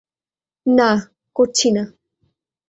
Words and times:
না, 0.65 0.89
করছি 1.35 1.67
না। 1.71 1.83